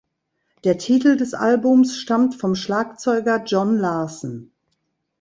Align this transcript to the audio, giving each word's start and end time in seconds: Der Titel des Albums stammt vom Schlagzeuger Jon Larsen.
Der 0.63 0.79
Titel 0.79 1.15
des 1.15 1.35
Albums 1.35 1.95
stammt 1.99 2.33
vom 2.33 2.55
Schlagzeuger 2.55 3.43
Jon 3.43 3.77
Larsen. 3.77 4.51